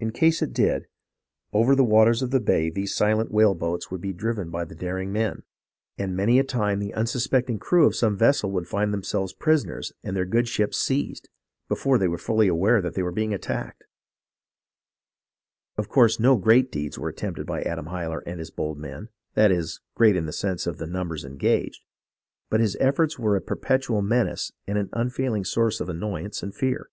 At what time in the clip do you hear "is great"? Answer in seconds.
19.52-20.16